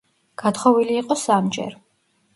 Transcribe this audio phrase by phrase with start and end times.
[0.43, 1.81] გათხოვილი იყო სამჯერ.